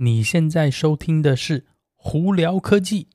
[0.00, 1.60] 你现在收听的是
[1.96, 3.08] 《胡聊科技》。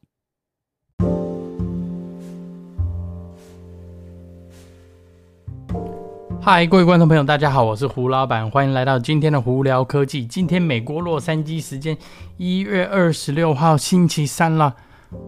[6.42, 10.26] 嗨，各位观众朋友，大家好，我是胡老板，欢迎来到今天的《胡聊科技》。
[10.28, 11.98] 今天美国洛杉矶时间
[12.36, 14.76] 一月二十六号星期三了，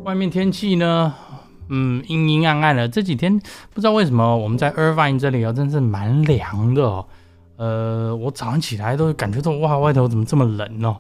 [0.03, 1.13] 外面天气呢，
[1.69, 2.89] 嗯，阴阴暗暗的。
[2.89, 3.39] 这几天
[3.73, 7.05] 不知道为什么我们在 Irvine 这里哦，真是蛮凉的哦。
[7.55, 10.97] 呃，我早上起来都感觉到哇，外头怎么这么冷哦？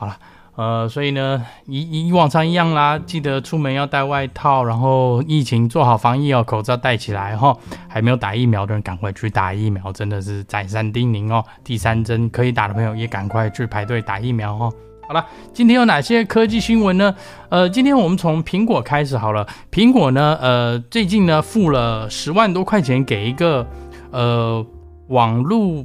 [0.00, 0.16] 好了，
[0.54, 7.56] 呃，所以呢，以以往常一样啦，记得出门要带外套，然后疫情做好防疫哦，口罩戴起来哈。
[7.88, 11.44] 还没有打疫苗的人，赶快去打疫苗，真的是再三叮咛哦。
[11.64, 14.72] 第三针可以打的朋友，也赶快去排队打疫苗哦。
[15.08, 17.12] 好了，今天有哪些科技新闻呢？
[17.48, 19.44] 呃，今天我们从苹果开始好了。
[19.72, 23.66] 苹果呢，呃，最近呢付了十万多块钱给一个
[24.12, 24.64] 呃
[25.08, 25.84] 网络。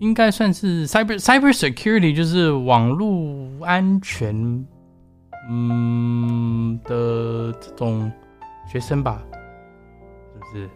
[0.00, 4.34] 应该算是 cyber cyber security，就是网络安全，
[5.50, 8.10] 嗯的这种
[8.66, 9.22] 学生吧，
[10.32, 10.70] 是不是？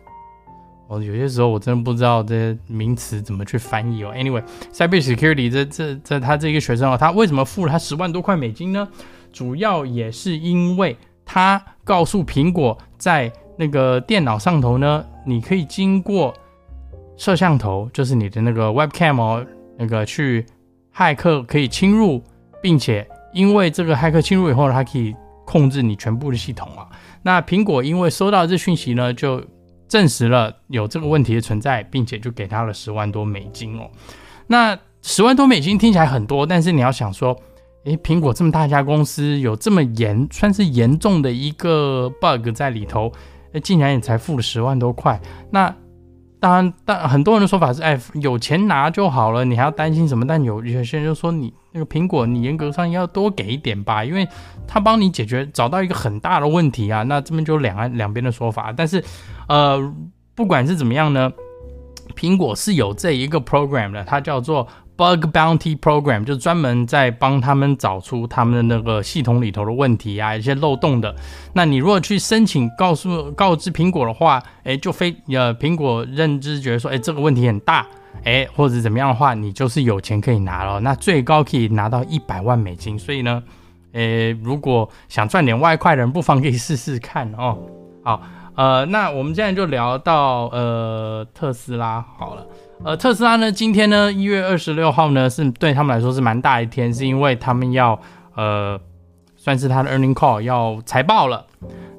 [0.89, 4.12] 哦，有些时候我真的不知道这些名词怎么去翻译哦。
[4.14, 8.86] Anyway，cyber security 这这这他这个学生哦，他为什么付了他十万多块美金呢？
[9.33, 16.34] 主要也是因为他告诉苹果，在那个电脑上头呢，你可以经过。
[17.16, 19.46] 摄像头就是你的那个 webcam 哦，
[19.78, 20.44] 那个去
[20.94, 22.22] 骇客可以侵入，
[22.62, 26.88] 并且因为这个骇客侵入以后，它可以控制你全部的系统啊。
[27.22, 29.42] 那苹果因为收到这讯息呢，就
[29.88, 33.88] 证实了有这个问题的存在，并且就给他了十万多美金哦。
[34.46, 37.36] 那十万多美金听起来很多，但是你要想说，
[37.84, 43.12] 诶，苹果这么大一家公司，有这么严算是严重的一个 bug 在里头，
[43.52, 45.74] 诶，竟然也才付了十万多块，那。
[46.44, 50.27] 当然，但很多人的说法是，哎，有钱拿就好了，你还要担心什么？
[50.27, 54.28] 但有有些人就说，你那个苹果，你严格上要多给一点吧，因为
[54.68, 57.02] 他帮你解决找到一个很大的问题啊。
[57.04, 59.02] 那这边就两岸两边的说法，但是，
[59.48, 59.80] 呃，
[60.34, 61.33] 不管是怎么样呢，
[62.14, 64.68] 苹果是有这一个 program 的，它叫做。
[64.96, 71.14] Bug Bounty Program 就是专门在帮他们找出他们的那个系统里头的问题啊，一些漏洞的。
[71.55, 77.84] 那你如果去申请告诉告知苹果的话，诶，就非呃苹果认知觉得说，诶，这个问题很大，
[78.22, 80.78] 诶，或者怎么样的话，你就是有钱可以拿了。
[80.80, 82.96] 那最高可以拿到一百万美金。
[82.96, 83.42] 所以呢，
[83.94, 87.58] 诶，如果想赚点外快的人，不妨可以试试看哦。
[88.04, 88.22] 好，
[88.54, 92.46] 呃，那我们现在就聊到呃特斯拉好了。
[92.83, 97.98] 呃，特斯拉呢，今天呢，一月二十六号呢，是对他们来说是蛮大一天，是因为他们要
[98.35, 98.79] 呃，
[99.36, 101.46] 算是他的 earning call 要财报了。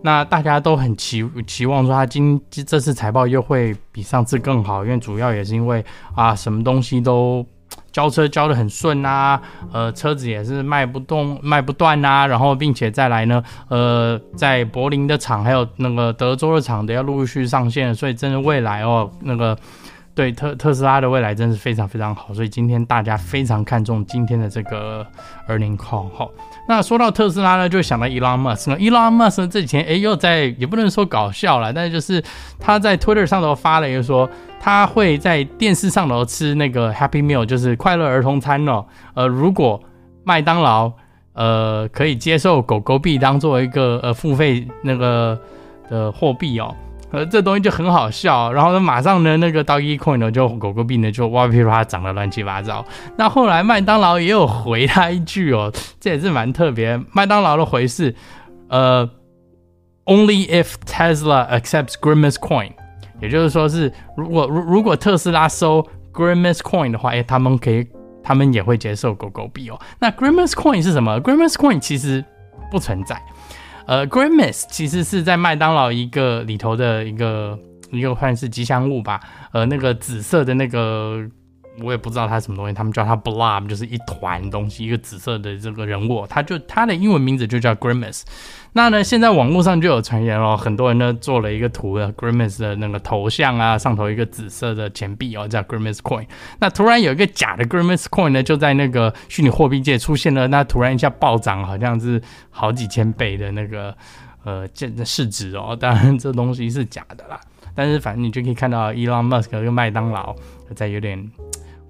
[0.03, 5.83] 那大家都很期期望说，他今这次财报又会比上次更好，因为主要也是因为
[6.13, 7.43] 啊，什么东西都
[7.91, 9.41] 交车交的很顺啊，
[9.71, 19.57] 呃，车子也是卖不动卖不断啊，然后并且再来呢，呃，在柏林的厂还有那个德州的厂都要陆续上线，所以真的未来哦，那个。
[20.15, 25.05] 对特特斯拉的未来真是非常非常好，所以今天大家非常看重今天的这个
[25.49, 26.25] earning call 哈。
[26.67, 28.77] 那说到特斯拉呢，就想到 Elon Musk 呢。
[28.77, 32.23] Elon Musk 这几天哎又在也不能说搞笑了，但是就是
[32.57, 38.85] 他在 Twitter 上头发了一个说，他会在电视上头吃那个 Happy Meal，就是快乐儿童餐哦。
[39.15, 39.83] 呃，如果
[40.23, 40.91] 麦当劳
[41.33, 45.37] 呃可以接受狗狗币当做一个呃付费那个
[45.89, 46.73] 的货币哦。
[47.15, 52.85] 呃，这东西就很好笑，然后呢，马上呢，那个 Dogecoin 呢，就狗狗币呢，就哇噼啪涨得乱七八糟。
[53.17, 55.71] 那后来麦当劳也有回他一句哦，
[56.01, 56.99] 这也是蛮特别。
[57.13, 58.13] 麦当劳的回是，
[58.67, 59.09] 呃
[60.03, 62.71] ，Only if Tesla accepts Grimace Coin，
[63.21, 67.87] 也就是说是如果如如果特斯拉收 Grimace Coin 的话，哎，他们可以，
[68.21, 69.79] 他们也会接受狗狗币哦。
[69.99, 72.25] 那 Grimace Coin 是什么？Grimace Coin 其实
[72.69, 73.21] 不存在。
[73.87, 77.57] 呃，Grimace 其实是在麦当劳一个里头的一个
[77.91, 79.21] 一个算是吉祥物吧。
[79.51, 81.19] 呃，那个紫色的那个，
[81.81, 88.23] 我也不知道它什么东西，他们叫它 Blob，就是一团东西，一个紫色的这个人物，它就它的英文名字就叫 Grimace。
[88.73, 96.25] 那呢，现在网络上就有传言哦，很多人呢做了一个图的 Grimace 的那个头像啊，上头一个紫色的钱币哦，叫 Grimace Coin。
[96.59, 103.95] 那突然有一个假的 Grimace Coin 呢，就在那个虚拟货币界出现了，那突然一下暴涨，好像是好几千倍的那个
[104.43, 105.77] 呃这市值哦。
[105.79, 107.39] 当然这东西是假的啦，
[107.73, 110.35] 但是反正你就可以看到 Elon Musk 跟麦当劳
[110.75, 111.31] 在有点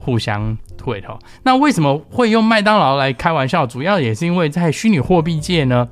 [0.06, 1.18] 互相退哦。
[1.44, 3.66] 那为什么会用麦当劳来开玩笑？
[3.66, 5.88] 主要也是因为在虚拟货币界呢。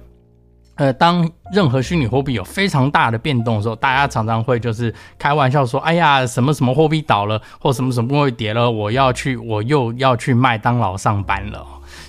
[0.75, 11.63] 呃，当任何虚拟货币有非常大的变动的时候，大家常常会就是开玩笑说：“哎呀，什么什么货币倒了，或什么什么货币跌了，我要去，我又要去麦当劳上班了。”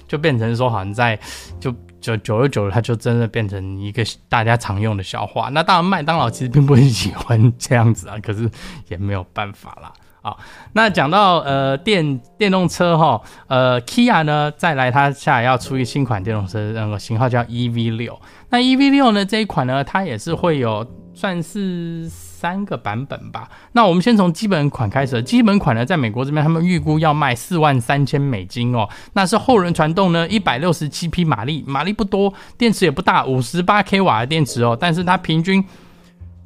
[0.09, 1.19] 就变成说，好像在
[1.61, 1.71] 就
[2.01, 5.51] 就久而久了，它就真的变成一个大家常用的笑话。
[5.51, 8.51] 那当然，麦当劳其实并不很喜欢这样子啊，可是
[8.89, 9.93] 也没有办法啦。
[10.25, 10.39] 好，
[10.73, 18.19] 那讲到呃电电动车哈，呃，Kia 呢再来，它下来要出一新款电动车，那个型号叫 EV 六。
[18.49, 23.51] 那 EV 六呢这一款呢，它也是会有算是三个版本吧。
[23.73, 28.89] 那我们先从基本款开始，基本款呢，在美国这边他们预估要卖四万三千美金哦。
[29.13, 35.63] 那是后轮传动呢，一百六十七匹马力，马力不多，电池也不大，五十八 k 瓦的电池哦，但是它平均。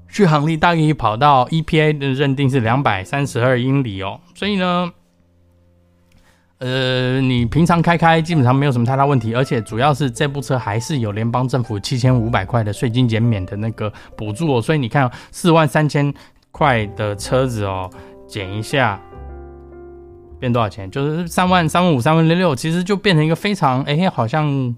[0.09, 4.91] 续航力大概跑到 EPA 的认定是两百三十二英里哦，所以呢，
[6.59, 16.13] 呃，你平常开开基本上没有什么太大问题，而且主要是这部车还是有联邦政府七千五百块的税金减免的那个补助哦，所以你看四万三千
[16.51, 17.89] 块的车子哦，
[18.27, 19.01] 减一下
[20.41, 20.91] 变多少钱？
[20.91, 24.75] 就是三万三万五三万六六，其实就变成一个非常哎，好像。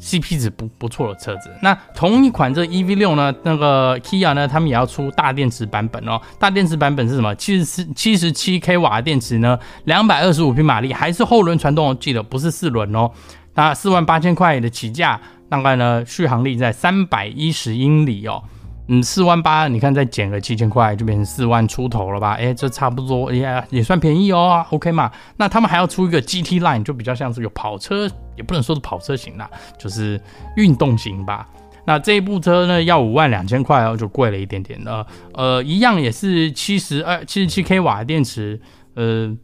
[0.00, 6.20] CP 值不不错的车子，那同一款这 EV 六呢，那个 Kia 呢，他们也要出大电池版本哦。
[6.38, 7.34] 大电池版本是什么？
[7.34, 11.98] 七十四七十七 k 瓦的电池呢，两百二十五匹马力，还是后轮传动？
[11.98, 13.10] 记得不是四轮哦。
[13.54, 18.42] 那四万八千块的起价，大概呢续航力在三百一十英里哦。
[18.88, 22.32] 嗯，四万八，你看再减个七千块，就变成四万出头了吧？
[22.32, 25.12] 哎，这差不多，哎呀，也算便宜哦，OK 嘛？
[25.36, 29.48] 那他们还要出一个 GT Line，就比较像是个跑车，也不能说是跑车型啦，
[29.78, 30.20] 就是
[30.56, 31.46] 运动型吧。
[31.84, 35.06] 那这一部车呢，要五万两千块哦，就贵了一点点了。
[35.34, 38.60] 呃，一样也是七十二、七十七 k 瓦的电池，
[38.94, 39.36] 呃。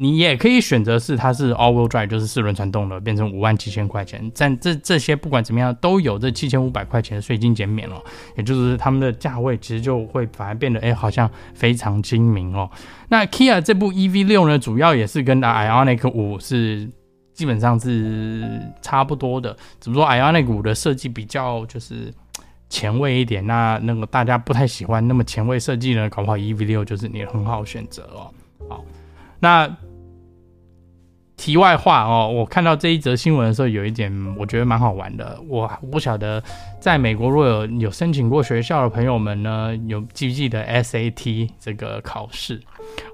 [0.00, 4.30] 你也可以选择是它是 all-wheel drive，就是四轮传动的，变成五万七千块钱。
[4.36, 8.00] 但这这些不管怎么样，都有这七千五百块钱的税金减免了，
[8.36, 12.70] 也就是他们的价位其实就会反而变得哎，好像非常精明哦。
[13.08, 16.88] 那 Kia 这部 EV 六呢，主要也是跟 Ioniq 五是
[17.34, 18.48] 基本上是
[18.80, 22.14] 差不多的，只不过 Ioniq 五的设计比较就是
[22.68, 28.30] 前卫一点，那那个大家不太喜欢那么前卫设计呢，搞不好 EV 六就是你很好选择哦。
[28.68, 28.84] 好，
[29.40, 29.68] 那。
[31.38, 35.38] 题外话哦，我看到这一则新闻的时候，有一点我觉得蛮好玩的。
[35.48, 36.42] 我不晓得
[36.80, 42.60] 在美国如果有有申请过学校的朋友们呢，有记不记得 SAT 这个考试？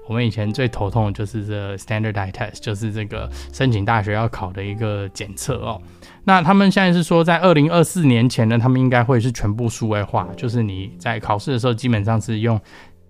[0.07, 5.79] 我们以前最头痛的就是这 Standardized Test，就是这个申请大学要考的一个检测哦。
[6.23, 12.59] 那他们现在是说，在二零二四年前呢，他们应该会是全部数位化，就是你在考试的时候基本上是用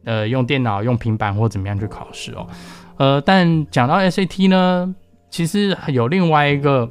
[0.04, 2.46] 呃用电脑、用平板或怎么样去考试哦。
[2.98, 4.94] 呃，但讲到 SAT 呢？
[5.36, 6.90] 其实有另外一个，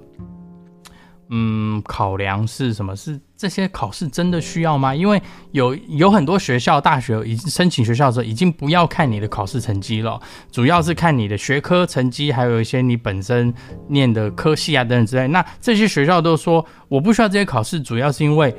[1.30, 2.94] 嗯，考量是什么？
[2.94, 4.94] 是这些考试真的需要吗？
[4.94, 10.20] 因为有有很多学校、大学已经申请学校的时候，已经不要看你的考试成绩了，
[10.52, 13.54] 主要是看你的学科成绩，还有一些你本身
[13.88, 15.26] 念的科系啊等等之类。
[15.28, 18.54] 那这些学校都说我不需要这些考试，主要是因为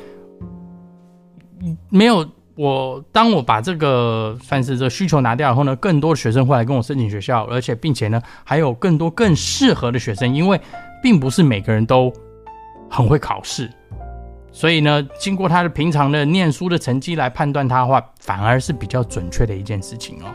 [1.92, 2.28] 没有。
[2.56, 10.60] 我当我把这个算是这个需求拿掉以后呢，更多的学生会来跟我申请学校，而且并且呢还有更多更适合的学生，因为
[11.04, 12.12] 并不是每个人都
[12.90, 13.69] 很会考试，
[14.52, 20.27] 所以呢，经过他的平常的念书的成绩来判断他的话，反而是比较准确的一件事情哦。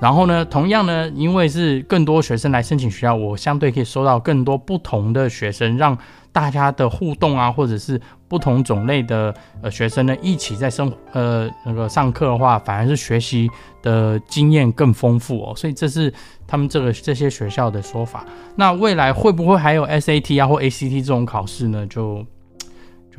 [0.00, 5.96] 然后呢，同样呢，因为是更多学生来申请学校，我相对可以收到更多不同的学生，让
[6.32, 13.50] 大家的互动啊，或者是不同种类的呃学生呢，一起在生呃那个上课的话，反而是学习
[13.82, 15.52] 的经验更丰富哦。
[15.54, 16.12] 所以这是
[16.46, 18.24] 他们这个这些学校的说法。
[18.56, 21.86] 那未来会不会还有 SAT 啊或 ACT 这种考试呢？
[21.86, 22.24] 就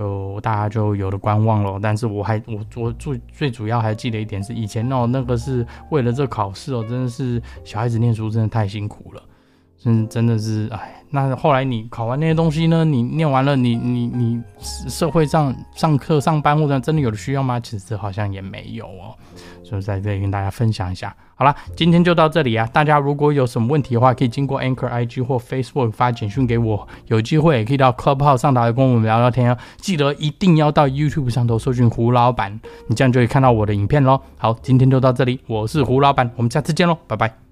[0.02, 9.22] 就大家就有的观望了，但是我还我我最最主要还记得一点是，以前哦那个是为了这考试哦，真的是小孩子念书真的太辛苦了，
[9.84, 17.60] 真真的是哎，那后来你考完那些东西呢，你念完了，你你你社会上上课上班或者真的有的需要吗？
[17.60, 19.18] 其实好像也没有哦。
[19.64, 22.68] 所以在这里跟大家分享一下，好了，今天就到这里啊！
[22.74, 29.58] 大家如果有什么问题的话，可以经过 Anchor IG 或 Facebook 发简讯给我，有机会也可以到 Clubhouse 上台跟我们聊聊天哦。
[29.78, 34.20] 记得一定要到 YouTube 上头搜寻胡老板，你这样就可以看到我的影片喽。
[34.38, 37.51] 好，今天就到这里，我是胡老板，我们下次见喽，拜拜。